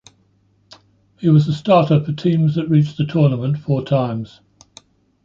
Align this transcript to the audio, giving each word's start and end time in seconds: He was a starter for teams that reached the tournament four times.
He 1.19 1.29
was 1.29 1.47
a 1.47 1.53
starter 1.53 2.03
for 2.03 2.11
teams 2.11 2.55
that 2.55 2.67
reached 2.67 2.97
the 2.97 3.05
tournament 3.05 3.59
four 3.59 3.85
times. 3.85 4.39